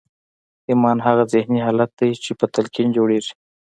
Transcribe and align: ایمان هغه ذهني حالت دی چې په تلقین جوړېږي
ایمان 0.69 0.97
هغه 1.07 1.23
ذهني 1.33 1.59
حالت 1.65 1.89
دی 1.99 2.09
چې 2.23 2.31
په 2.39 2.45
تلقین 2.55 2.87
جوړېږي 2.97 3.33